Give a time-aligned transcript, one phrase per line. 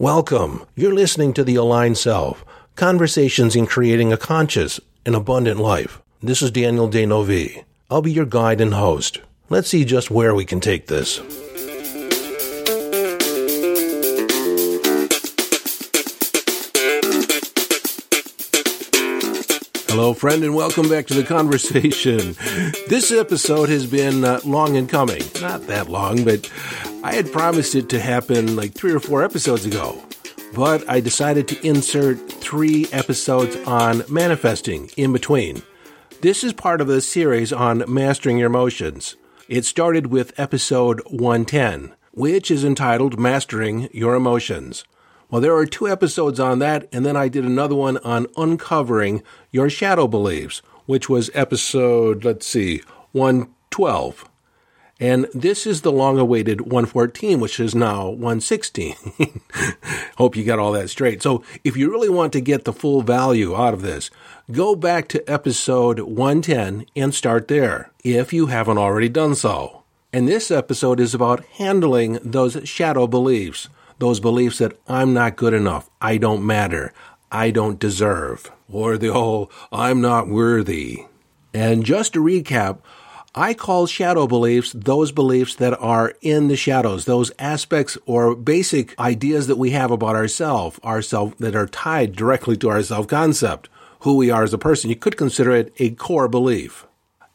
[0.00, 0.64] Welcome.
[0.76, 2.42] You're listening to The Aligned Self
[2.74, 6.00] Conversations in Creating a Conscious and Abundant Life.
[6.22, 7.64] This is Daniel D'Neuville.
[7.90, 9.20] I'll be your guide and host.
[9.50, 11.20] Let's see just where we can take this.
[19.90, 22.36] Hello, friend, and welcome back to the conversation.
[22.88, 25.20] This episode has been uh, long in coming.
[25.40, 26.48] Not that long, but
[27.02, 30.00] I had promised it to happen like three or four episodes ago.
[30.54, 35.60] But I decided to insert three episodes on manifesting in between.
[36.20, 39.16] This is part of a series on mastering your emotions.
[39.48, 44.84] It started with episode 110, which is entitled Mastering Your Emotions.
[45.30, 49.22] Well, there are two episodes on that, and then I did another one on uncovering
[49.52, 54.28] your shadow beliefs, which was episode, let's see, 112.
[54.98, 58.96] And this is the long awaited 114, which is now 116.
[60.18, 61.22] Hope you got all that straight.
[61.22, 64.10] So if you really want to get the full value out of this,
[64.50, 69.84] go back to episode 110 and start there, if you haven't already done so.
[70.12, 73.68] And this episode is about handling those shadow beliefs
[74.00, 76.92] those beliefs that I'm not good enough, I don't matter,
[77.30, 81.04] I don't deserve, or the whole I'm not worthy.
[81.52, 82.78] And just to recap,
[83.34, 88.98] I call shadow beliefs those beliefs that are in the shadows, those aspects or basic
[88.98, 93.68] ideas that we have about ourselves, ourself that are tied directly to our self concept,
[94.00, 94.90] who we are as a person.
[94.90, 96.86] You could consider it a core belief.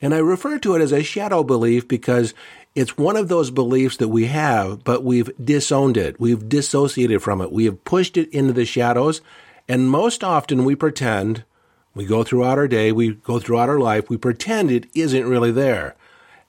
[0.02, 2.34] And I refer to it as a shadow belief because
[2.76, 6.20] it's one of those beliefs that we have, but we've disowned it.
[6.20, 7.52] We've dissociated from it.
[7.52, 9.22] We have pushed it into the shadows.
[9.68, 11.46] And most often we pretend,
[11.94, 15.52] we go throughout our day, we go throughout our life, we pretend it isn't really
[15.52, 15.96] there.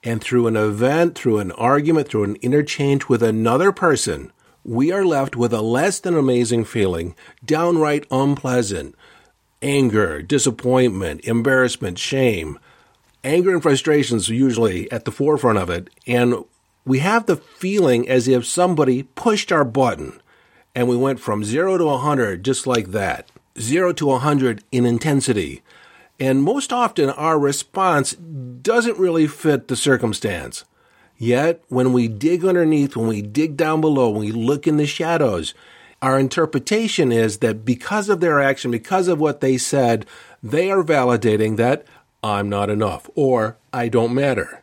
[0.03, 4.33] And through an event, through an argument, through an interchange with another person,
[4.65, 8.97] we are left with a less than amazing feeling, downright unpleasant
[9.63, 12.59] anger, disappointment, embarrassment, shame
[13.27, 15.91] anger and frustrations usually at the forefront of it.
[16.07, 16.45] And
[16.85, 20.21] we have the feeling as if somebody pushed our button
[20.75, 23.29] and we went from zero to a 100 just like that.
[23.59, 25.63] Zero to a 100 in intensity.
[26.21, 30.65] And most often our response doesn't really fit the circumstance.
[31.19, 34.87] Yet, when we dig underneath, when we dig down below, when we look in the
[34.87, 35.55] shadows,
[36.03, 40.05] our interpretation is that because of their action, because of what they said,
[40.43, 41.87] they are validating that
[42.23, 44.63] I'm not enough or I don't matter.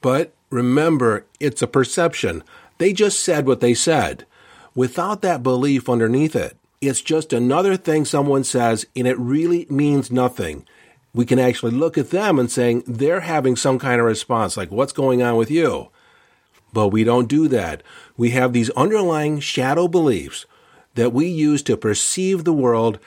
[0.00, 2.42] But remember, it's a perception.
[2.78, 4.26] They just said what they said
[4.74, 6.56] without that belief underneath it.
[6.80, 10.66] It's just another thing someone says and it really means nothing.
[11.14, 14.70] We can actually look at them and saying they're having some kind of response, like
[14.70, 15.88] what's going on with you?
[16.72, 17.82] But we don't do that.
[18.18, 20.44] We have these underlying shadow beliefs
[20.94, 22.98] that we use to perceive the world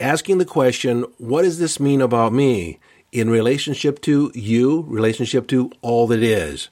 [0.00, 2.78] asking the question, what does this mean about me
[3.12, 6.68] in relationship to you, relationship to all that is?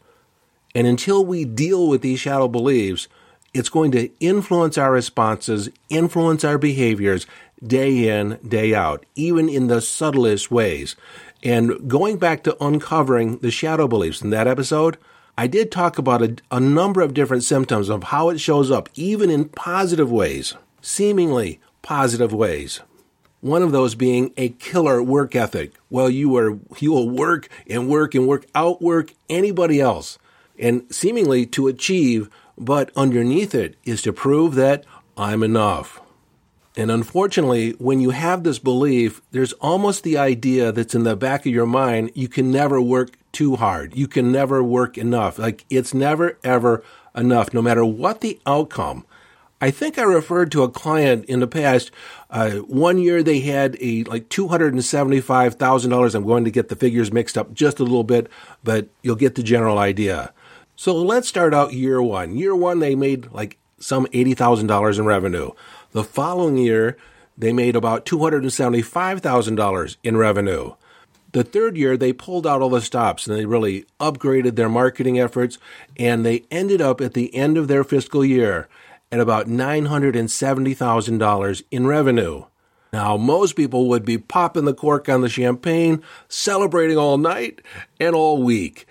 [0.74, 3.08] And until we deal with these shadow beliefs,
[3.54, 7.26] it's going to influence our responses, influence our behaviors
[7.64, 10.96] day in, day out, even in the subtlest ways.
[11.42, 14.98] And going back to uncovering the shadow beliefs in that episode,
[15.36, 18.88] I did talk about a, a number of different symptoms of how it shows up,
[18.94, 22.80] even in positive ways, seemingly positive ways.
[23.40, 25.74] One of those being a killer work ethic.
[25.90, 30.18] Well, you are you will work and work and work outwork anybody else,
[30.58, 34.84] and seemingly to achieve, but underneath it is to prove that
[35.16, 36.00] I'm enough.
[36.76, 41.44] And unfortunately, when you have this belief, there's almost the idea that's in the back
[41.44, 43.96] of your mind you can never work too hard.
[43.96, 45.38] You can never work enough.
[45.38, 46.84] Like it's never ever
[47.16, 49.04] enough, no matter what the outcome.
[49.60, 51.90] I think I referred to a client in the past.
[52.30, 56.14] Uh, one year they had a like two hundred and seventy-five thousand dollars.
[56.14, 58.28] I'm going to get the figures mixed up just a little bit,
[58.62, 60.32] but you'll get the general idea.
[60.76, 62.36] So let's start out year one.
[62.36, 65.50] Year one they made like some eighty thousand dollars in revenue.
[65.90, 66.96] The following year
[67.36, 70.74] they made about two hundred and seventy-five thousand dollars in revenue.
[71.32, 75.20] The third year, they pulled out all the stops and they really upgraded their marketing
[75.20, 75.58] efforts,
[75.98, 78.66] and they ended up at the end of their fiscal year
[79.10, 82.44] at about $970,000 in revenue.
[82.92, 87.60] Now, most people would be popping the cork on the champagne, celebrating all night
[88.00, 88.86] and all week,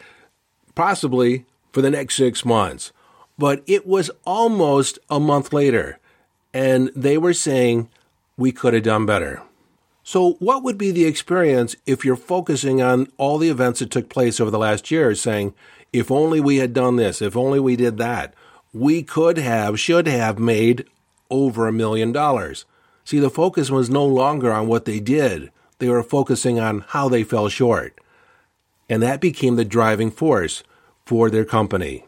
[0.76, 2.92] possibly for the next six months.
[3.38, 6.00] But it was almost a month later,
[6.54, 7.90] and they were saying,
[8.36, 9.42] we could have done better.
[10.04, 14.10] So, what would be the experience if you're focusing on all the events that took
[14.10, 15.54] place over the last year, saying,
[15.92, 18.34] if only we had done this, if only we did that?
[18.80, 20.86] We could have, should have made
[21.30, 22.66] over a million dollars.
[23.04, 25.52] See, the focus was no longer on what they did.
[25.80, 28.00] They were focusing on how they fell short.
[28.90, 30.64] And that became the driving force
[31.06, 32.06] for their company.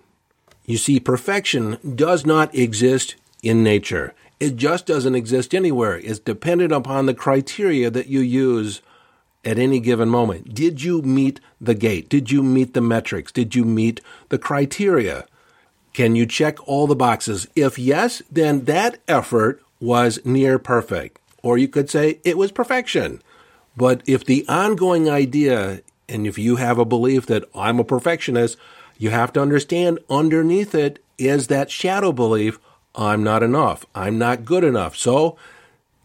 [0.66, 4.14] You see, perfection does not exist in nature.
[4.40, 5.98] It just doesn't exist anywhere.
[5.98, 8.82] It's dependent upon the criteria that you use
[9.44, 10.54] at any given moment.
[10.54, 12.10] Did you meet the gate?
[12.10, 13.32] Did you meet the metrics?
[13.32, 15.26] Did you meet the criteria?
[16.00, 17.46] Can you check all the boxes?
[17.58, 21.20] If yes, then that effort was near perfect.
[21.44, 23.22] Or you could say it was perfection.
[23.76, 28.58] But if the ongoing idea, and if you have a belief that I'm a perfectionist,
[28.98, 32.60] you have to understand underneath it is that shadow belief
[32.96, 33.86] I'm not enough.
[33.94, 34.96] I'm not good enough.
[34.96, 35.36] So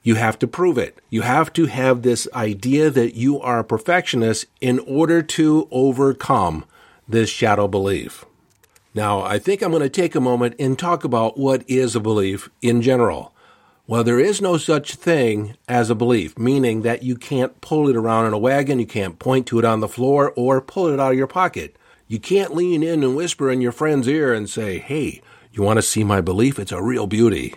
[0.03, 0.99] you have to prove it.
[1.09, 6.65] You have to have this idea that you are a perfectionist in order to overcome
[7.09, 8.25] this shadow belief.
[8.95, 12.01] Now, I think I'm going to take a moment and talk about what is a
[12.01, 13.35] belief in general.
[13.87, 17.97] Well, there is no such thing as a belief, meaning that you can't pull it
[17.97, 21.01] around in a wagon, you can't point to it on the floor, or pull it
[21.01, 21.77] out of your pocket.
[22.07, 25.21] You can't lean in and whisper in your friend's ear and say, Hey,
[25.53, 26.59] you want to see my belief?
[26.59, 27.55] It's a real beauty.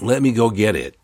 [0.00, 0.96] Let me go get it.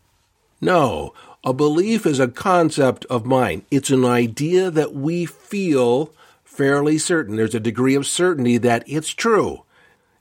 [0.59, 3.63] No, a belief is a concept of mind.
[3.69, 6.11] It's an idea that we feel
[6.43, 7.35] fairly certain.
[7.35, 9.63] There's a degree of certainty that it's true.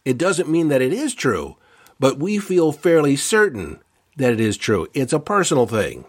[0.05, 1.56] It doesn't mean that it is true,
[1.99, 3.81] but we feel fairly certain
[4.17, 4.87] that it is true.
[4.93, 6.05] It's a personal thing.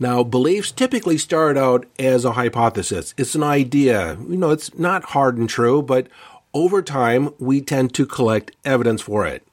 [0.00, 3.14] Now, beliefs typically start out as a hypothesis.
[3.16, 4.16] It's an idea.
[4.28, 6.08] You know, it's not hard and true, but
[6.54, 9.46] over time, we tend to collect evidence for it.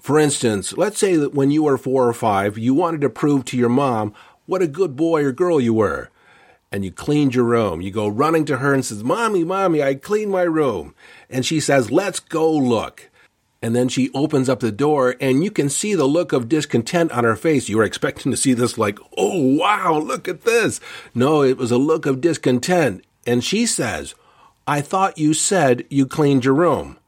[0.00, 3.44] For instance, let's say that when you were four or five, you wanted to prove
[3.46, 4.12] to your mom
[4.46, 6.10] what a good boy or girl you were.
[6.70, 7.80] And you cleaned your room.
[7.80, 10.94] You go running to her and says, Mommy, Mommy, I cleaned my room.
[11.30, 13.10] And she says, Let's go look.
[13.64, 17.10] And then she opens up the door and you can see the look of discontent
[17.12, 17.66] on her face.
[17.66, 20.80] You were expecting to see this like, oh wow, look at this.
[21.14, 23.02] No, it was a look of discontent.
[23.26, 24.14] And she says,
[24.66, 26.98] I thought you said you cleaned your room.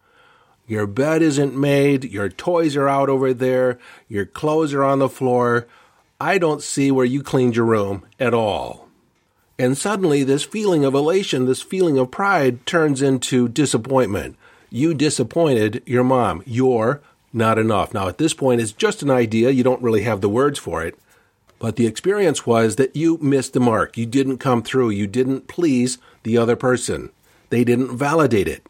[0.67, 3.79] Your bed isn't made, your toys are out over there,
[4.09, 5.67] your clothes are on the floor.
[6.19, 8.89] I don't see where you cleaned your room at all.
[9.59, 14.39] And suddenly, this feeling of elation, this feeling of pride turns into disappointment
[14.71, 16.43] you disappointed your mom.
[16.47, 17.03] You're
[17.33, 17.93] not enough.
[17.93, 19.51] Now, at this point, it's just an idea.
[19.51, 20.99] You don't really have the words for it.
[21.59, 23.97] But the experience was that you missed the mark.
[23.97, 24.91] You didn't come through.
[24.91, 27.11] You didn't please the other person.
[27.51, 28.67] They didn't validate it.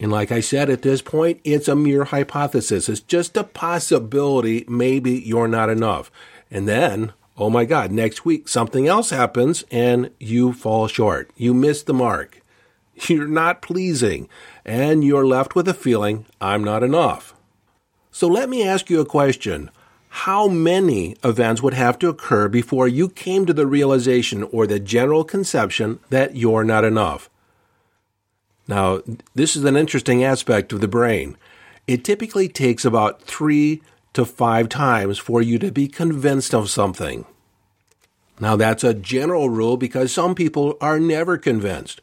[0.00, 2.88] And like I said, at this point, it's a mere hypothesis.
[2.88, 6.10] It's just a possibility maybe you're not enough.
[6.50, 11.30] And then, oh my God, next week something else happens and you fall short.
[11.36, 12.41] You miss the mark.
[12.94, 14.28] You're not pleasing
[14.64, 17.34] and you're left with a feeling, I'm not enough.
[18.10, 19.70] So let me ask you a question.
[20.08, 24.78] How many events would have to occur before you came to the realization or the
[24.78, 27.30] general conception that you're not enough?
[28.68, 29.00] Now,
[29.34, 31.36] this is an interesting aspect of the brain.
[31.86, 37.24] It typically takes about three to five times for you to be convinced of something.
[38.38, 42.02] Now, that's a general rule because some people are never convinced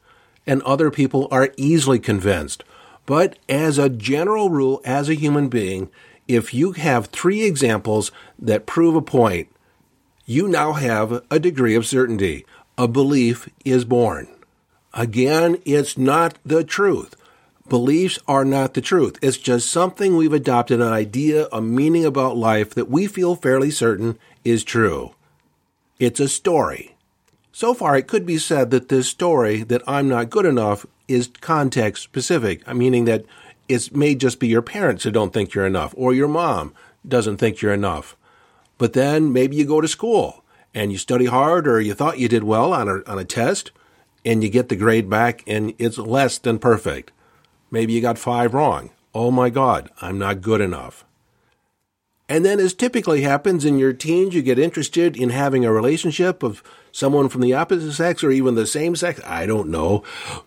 [0.50, 2.63] and other people are easily convinced.
[3.06, 5.92] But as a general rule, as a human being,
[6.28, 9.48] if you have three examples that prove a point,
[10.26, 12.47] you now have a degree of certainty.
[12.80, 14.28] A belief is born.
[14.92, 17.16] Again, it's not the truth.
[17.68, 19.19] Beliefs are not the truth.
[19.21, 23.69] It's just something we've adopted an idea, a meaning about life that we feel fairly
[23.69, 25.14] certain is true.
[26.00, 26.95] It's a story.
[27.59, 31.30] So far, it could be said that this story that I'm not good enough is
[31.42, 33.25] context specific, uh, meaning that
[33.68, 36.73] it may just be your parents who don't think you're enough, or your mom
[37.06, 38.16] doesn't think you're enough.
[38.78, 40.42] But then maybe you go to school
[40.73, 43.71] and you study hard, or you thought you did well on a, on a test,
[44.23, 47.11] and you get the grade back and it's less than perfect.
[47.71, 48.92] Maybe you got five wrong.
[49.13, 51.04] Oh my God, I'm not good enough.
[52.30, 56.42] And then, as typically happens in your teens, you get interested in having a relationship
[56.42, 59.19] of someone from the opposite sex or even the same sex.
[59.26, 60.04] I don't know.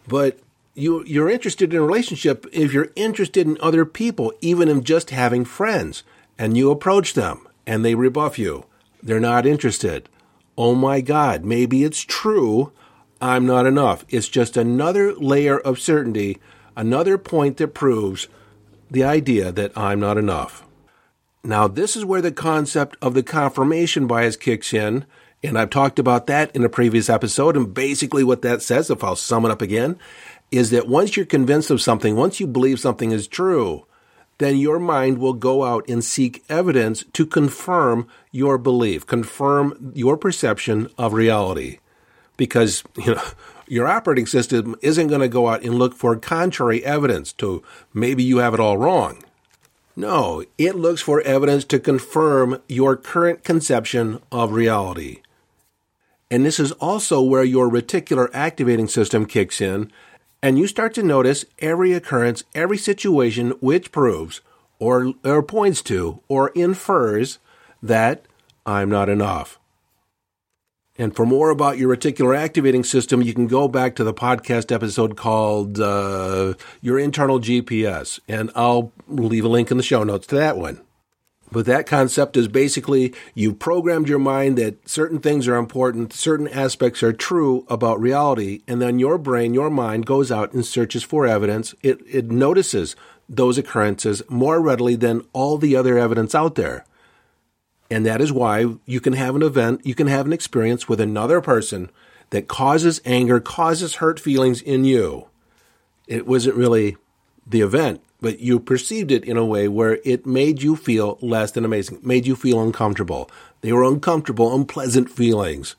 [0.06, 0.38] But
[0.74, 5.10] you, you're interested in a relationship if you're interested in other people, even in just
[5.10, 6.02] having friends.
[6.38, 8.64] And you approach them and they rebuff you.
[9.02, 10.08] They're not interested.
[10.56, 12.72] Oh my God, maybe it's true.
[13.20, 14.04] I'm not enough.
[14.08, 16.38] It's just another layer of certainty,
[16.76, 18.28] another point that proves
[18.90, 20.64] the idea that I'm not enough.
[21.44, 25.06] Now, this is where the concept of the confirmation bias kicks in,
[25.42, 27.56] and I've talked about that in a previous episode.
[27.56, 29.98] And basically, what that says, if I'll sum it up again,
[30.50, 33.86] is that once you're convinced of something, once you believe something is true,
[34.38, 40.16] then your mind will go out and seek evidence to confirm your belief, confirm your
[40.16, 41.78] perception of reality.
[42.36, 43.22] Because, you know,
[43.66, 47.62] your operating system isn't going to go out and look for contrary evidence to
[47.94, 49.22] maybe you have it all wrong.
[49.96, 55.21] No, it looks for evidence to confirm your current conception of reality.
[56.32, 59.92] And this is also where your reticular activating system kicks in,
[60.42, 64.40] and you start to notice every occurrence, every situation which proves
[64.78, 67.38] or, or points to or infers
[67.82, 68.24] that
[68.64, 69.58] I'm not enough.
[70.96, 74.72] And for more about your reticular activating system, you can go back to the podcast
[74.72, 80.26] episode called uh, Your Internal GPS, and I'll leave a link in the show notes
[80.28, 80.80] to that one.
[81.52, 86.48] But that concept is basically you've programmed your mind that certain things are important, certain
[86.48, 91.02] aspects are true about reality, and then your brain, your mind goes out and searches
[91.02, 91.74] for evidence.
[91.82, 92.96] It, it notices
[93.28, 96.86] those occurrences more readily than all the other evidence out there.
[97.90, 101.00] And that is why you can have an event, you can have an experience with
[101.00, 101.90] another person
[102.30, 105.28] that causes anger, causes hurt feelings in you.
[106.06, 106.96] It wasn't really
[107.46, 111.50] the event, but you perceived it in a way where it made you feel less
[111.50, 113.28] than amazing, made you feel uncomfortable.
[113.60, 115.74] They were uncomfortable, unpleasant feelings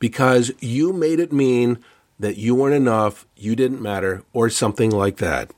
[0.00, 1.78] because you made it mean
[2.18, 5.52] that you weren't enough, you didn't matter, or something like that.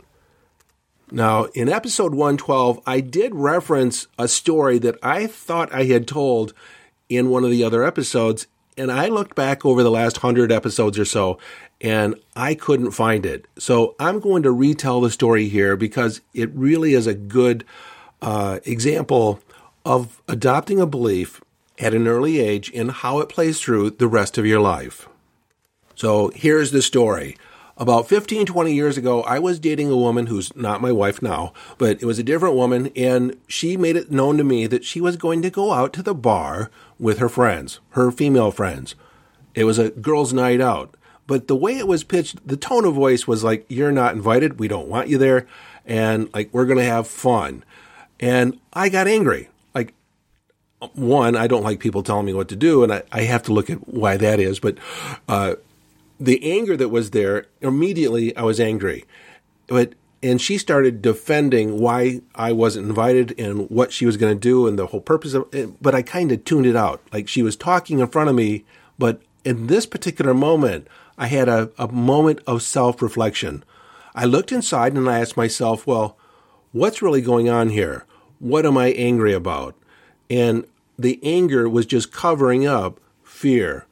[1.10, 6.52] Now, in episode 112, I did reference a story that I thought I had told
[7.08, 10.98] in one of the other episodes, and I looked back over the last 100 episodes
[10.98, 11.38] or so,
[11.80, 13.46] and I couldn't find it.
[13.58, 17.64] So I'm going to retell the story here because it really is a good
[18.20, 19.40] uh, example
[19.84, 21.40] of adopting a belief
[21.78, 25.08] at an early age and how it plays through the rest of your life.
[25.94, 27.36] So here's the story.
[27.76, 31.52] About 15, 20 years ago, I was dating a woman who's not my wife now,
[31.78, 35.00] but it was a different woman, and she made it known to me that she
[35.00, 38.96] was going to go out to the bar with her friends, her female friends.
[39.54, 40.96] It was a girls' night out.
[41.28, 44.58] But the way it was pitched, the tone of voice was like, You're not invited.
[44.58, 45.46] We don't want you there.
[45.86, 47.64] And like, we're going to have fun.
[48.18, 49.48] And I got angry.
[49.74, 49.94] Like,
[50.94, 53.52] one, I don't like people telling me what to do, and I, I have to
[53.52, 54.58] look at why that is.
[54.58, 54.78] But
[55.28, 55.56] uh,
[56.18, 59.04] the anger that was there, immediately I was angry.
[59.66, 59.92] But
[60.22, 64.66] and she started defending why I wasn't invited and what she was going to do
[64.66, 65.80] and the whole purpose of it.
[65.80, 67.02] But I kind of tuned it out.
[67.12, 68.64] Like she was talking in front of me,
[68.98, 73.64] but in this particular moment, I had a, a moment of self reflection.
[74.14, 76.16] I looked inside and I asked myself, well,
[76.72, 78.04] what's really going on here?
[78.38, 79.74] What am I angry about?
[80.30, 80.66] And
[80.98, 83.86] the anger was just covering up fear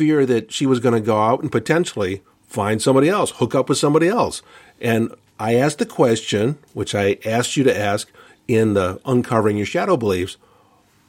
[0.00, 3.68] fear that she was going to go out and potentially find somebody else, hook up
[3.68, 4.40] with somebody else.
[4.80, 8.10] And I asked the question, which I asked you to ask
[8.48, 10.38] in the Uncovering Your Shadow Beliefs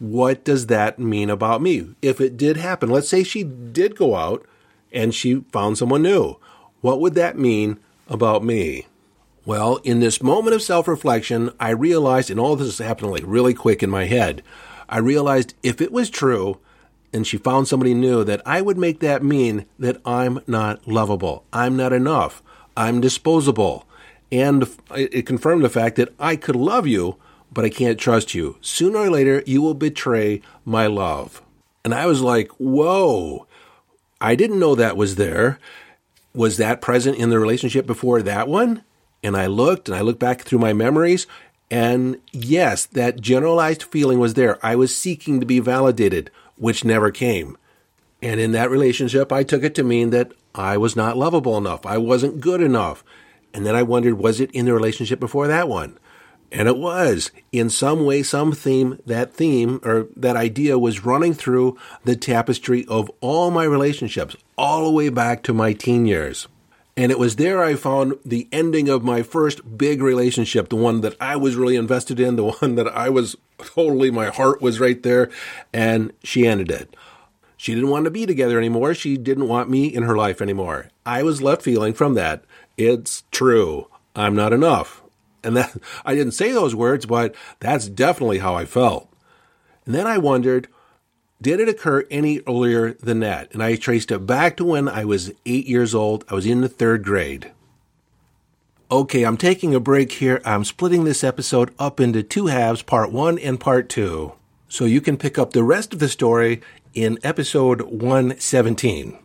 [0.01, 1.93] what does that mean about me?
[2.01, 4.43] If it did happen, let's say she did go out
[4.91, 6.37] and she found someone new,
[6.81, 7.79] what would that mean
[8.09, 8.87] about me?
[9.45, 13.23] Well, in this moment of self reflection, I realized, and all this is happening like
[13.27, 14.41] really quick in my head,
[14.89, 16.57] I realized if it was true,
[17.13, 21.45] and she found somebody new, that I would make that mean that I'm not lovable.
[21.53, 22.41] I'm not enough.
[22.75, 23.85] I'm disposable.
[24.31, 27.17] And it confirmed the fact that I could love you,
[27.51, 28.57] but I can't trust you.
[28.61, 31.41] Sooner or later, you will betray my love.
[31.83, 33.47] And I was like, whoa,
[34.19, 35.59] I didn't know that was there.
[36.33, 38.83] Was that present in the relationship before that one?
[39.23, 41.27] And I looked and I looked back through my memories,
[41.69, 44.63] and yes, that generalized feeling was there.
[44.65, 46.31] I was seeking to be validated
[46.61, 47.57] which never came.
[48.21, 51.87] And in that relationship, I took it to mean that I was not lovable enough.
[51.87, 53.03] I wasn't good enough.
[53.51, 55.97] And then I wondered, was it in the relationship before that one?
[56.51, 57.31] And it was.
[57.51, 62.85] In some way, some theme, that theme or that idea was running through the tapestry
[62.87, 66.47] of all my relationships, all the way back to my teen years.
[66.97, 71.01] And it was there I found the ending of my first big relationship, the one
[71.01, 74.79] that I was really invested in, the one that I was totally, my heart was
[74.79, 75.29] right there.
[75.71, 76.95] And she ended it.
[77.55, 78.93] She didn't want to be together anymore.
[78.93, 80.89] She didn't want me in her life anymore.
[81.05, 82.43] I was left feeling from that.
[82.75, 83.87] It's true.
[84.15, 85.00] I'm not enough.
[85.43, 89.11] And that I didn't say those words, but that's definitely how I felt.
[89.85, 90.67] And then I wondered,
[91.41, 93.51] did it occur any earlier than that?
[93.53, 96.23] And I traced it back to when I was eight years old.
[96.29, 97.51] I was in the third grade.
[98.91, 100.41] Okay, I'm taking a break here.
[100.45, 104.33] I'm splitting this episode up into two halves, part one and part two.
[104.67, 106.61] So you can pick up the rest of the story
[106.93, 109.17] in episode 117.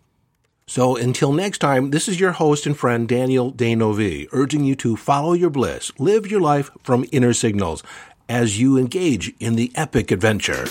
[0.68, 4.96] So until next time, this is your host and friend Daniel D'Neuville, urging you to
[4.96, 7.84] follow your bliss, live your life from inner signals
[8.28, 10.66] as you engage in the epic adventure.